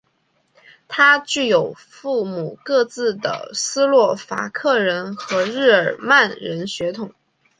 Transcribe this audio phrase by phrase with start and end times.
[0.87, 7.13] 他具有母父各自的斯洛伐克人和日耳曼人血统。